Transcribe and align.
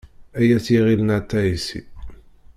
Ay 0.37 0.49
At 0.57 0.67
yiɣil 0.73 1.01
n 1.03 1.13
At 1.17 1.31
Ɛissi. 1.41 1.81